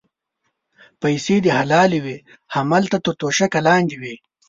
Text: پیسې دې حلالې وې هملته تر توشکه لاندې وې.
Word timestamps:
پیسې 1.01 1.35
دې 1.43 1.51
حلالې 1.59 1.99
وې 2.05 2.17
هملته 2.55 2.97
تر 3.05 3.13
توشکه 3.19 3.59
لاندې 3.67 3.95
وې. 4.01 4.15